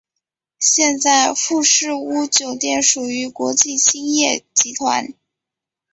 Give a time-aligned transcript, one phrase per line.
[0.57, 5.13] 现在富士屋酒店属于国际兴业集团。